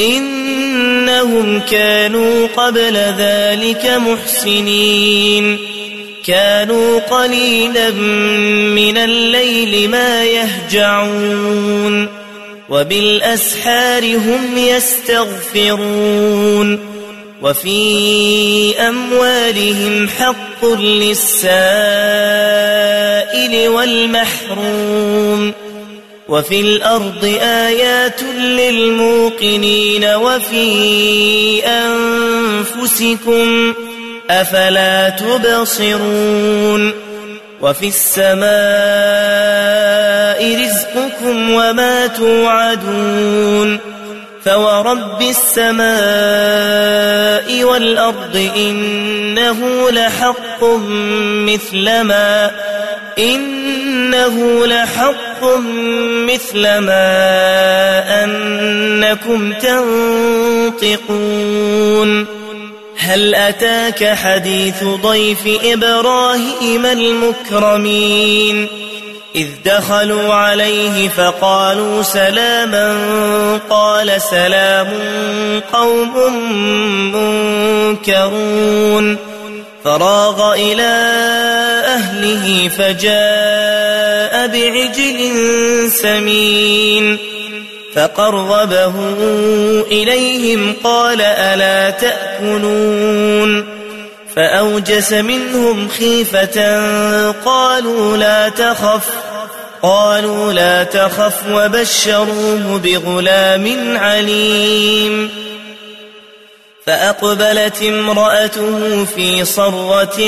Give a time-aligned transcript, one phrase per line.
[0.00, 5.58] إنهم كانوا قبل ذلك محسنين.
[6.26, 7.90] كانوا قليلا
[8.70, 12.08] من الليل ما يهجعون.
[12.68, 16.78] وبالأسحار هم يستغفرون.
[17.42, 21.28] وفي أموالهم حق للسائل
[23.68, 25.52] والمحروم.
[26.28, 33.74] وفي الأرض آيات للموقنين وفي أنفسكم
[34.30, 36.92] أفلا تبصرون
[37.60, 38.46] وفي السماء
[40.64, 43.78] رزقكم وما توعدون
[44.44, 45.86] فورب السماء
[47.64, 50.64] والأرض إنه لحق
[51.46, 52.50] مثل ما
[53.18, 55.25] إنه لحق
[56.26, 59.52] مثل ما أنكم
[60.82, 62.26] تنطقون.
[62.98, 68.68] هل أتاك حديث ضيف إبراهيم المكرمين؟
[69.34, 72.98] إذ دخلوا عليه فقالوا سلاما
[73.70, 74.88] قال سلام
[75.72, 76.14] قوم
[77.94, 79.18] منكرون.
[79.84, 80.92] فراغ إلى
[81.86, 84.05] أهله فجاء
[84.46, 85.30] بعجل
[85.90, 87.18] سمين
[87.94, 88.94] فقربه
[89.90, 93.76] إليهم قال ألا تأكلون
[94.36, 96.80] فأوجس منهم خيفة
[97.44, 99.08] قالوا لا تخف
[99.82, 105.30] قالوا لا تخف وبشروه بغلام عليم
[106.86, 110.20] فأقبلت امرأته في صرة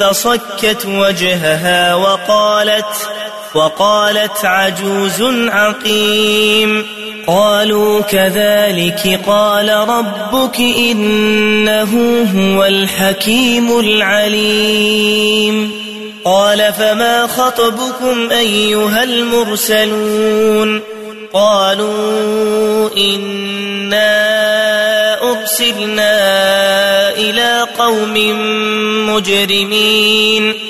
[0.00, 3.08] فصكت وجهها وقالت
[3.54, 6.86] وقالت عجوز عقيم.
[7.26, 15.70] قالوا كذلك قال ربك إنه هو الحكيم العليم.
[16.24, 20.80] قال فما خطبكم أيها المرسلون؟
[21.32, 24.10] قالوا إنا
[25.30, 26.18] أرسلنا
[27.10, 28.14] إلى قوم
[29.14, 30.69] مجرمين.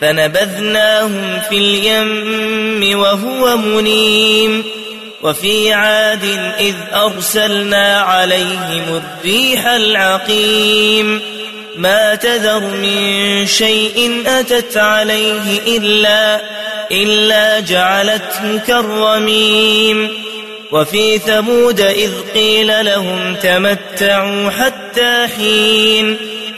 [0.00, 4.64] فنبذناهم في اليم وهو منيم
[5.22, 6.24] وفي عاد
[6.60, 11.20] إذ أرسلنا عليهم الريح العقيم
[11.76, 16.40] ما تذر من شيء أتت عليه إلا
[16.92, 20.08] إلا جعلته كالرميم
[20.72, 26.16] وفي ثمود إذ قيل لهم تمتعوا حتى حين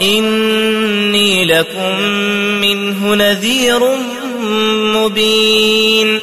[0.00, 2.00] إني لكم
[2.60, 3.80] منه نذير
[4.94, 6.20] مبين.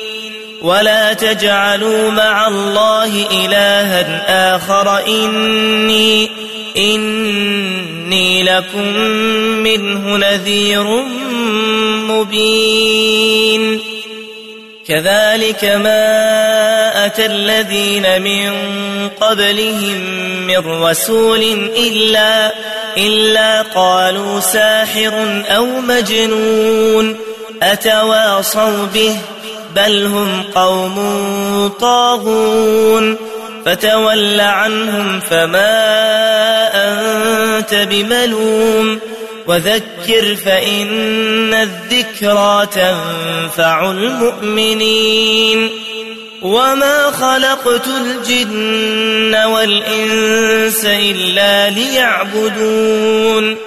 [0.61, 5.07] ولا تجعلوا مع الله إلها آخر.
[5.07, 6.29] إني
[6.77, 8.93] إني لكم
[9.63, 11.03] منه نذير
[12.07, 13.81] مبين.
[14.87, 18.51] كذلك ما أتى الذين من
[19.21, 20.01] قبلهم
[20.47, 21.41] من رسول
[21.77, 22.53] إلا
[22.97, 27.15] إلا قالوا ساحر أو مجنون
[27.63, 29.17] أتواصوا به
[29.75, 30.97] بل هم قوم
[31.79, 33.17] طاغون
[33.65, 35.89] فتول عنهم فما
[36.73, 38.99] أنت بملوم
[39.47, 45.69] وذكر فإن الذكرى تنفع المؤمنين
[46.41, 53.57] وما خلقت الجن والإنس إلا ليعبدون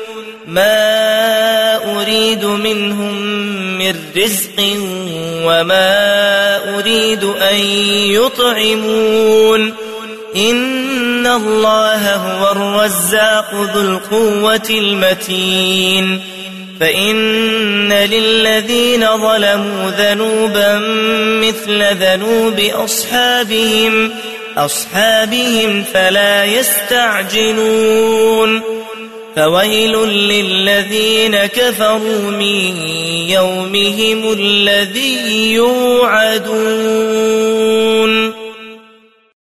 [0.46, 3.14] ما أريد منهم
[3.78, 4.76] من رزق
[5.44, 7.56] وما أريد أن
[8.10, 9.74] يطعمون
[10.36, 16.20] إن الله هو الرزاق ذو القوة المتين
[16.84, 20.78] فإن للذين ظلموا ذنوبا
[21.40, 24.10] مثل ذنوب أصحابهم
[24.56, 27.80] أصحابهم فلا يستعجلون.
[29.36, 32.76] فويل للذين كفروا من
[33.28, 36.44] يومهم الذي يوعدون.